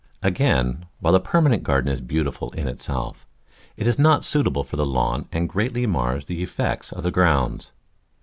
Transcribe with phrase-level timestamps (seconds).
[0.23, 3.27] Again, while the permanent garden is beautiful in itself,
[3.77, 7.71] it is not suitable for the lawn and greatly mars the effect of the grounds.